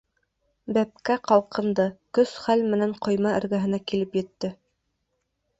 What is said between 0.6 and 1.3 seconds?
Бәпкә